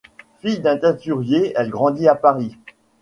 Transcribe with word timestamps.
Fille 0.39 0.61
d'un 0.61 0.77
teinturier, 0.79 1.53
elle 1.55 1.69
grandit 1.69 2.07
à 2.07 2.15
Paris. 2.15 2.57